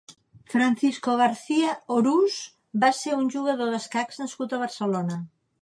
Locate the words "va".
2.85-2.91